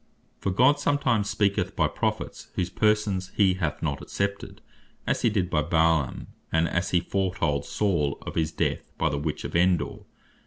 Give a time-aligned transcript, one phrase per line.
[0.39, 4.59] For God sometimes speaketh by Prophets, whose persons he hath not accepted;
[5.05, 9.19] as he did by Baalam; and as he foretold Saul of his death, by the
[9.19, 9.97] Witch of Endor.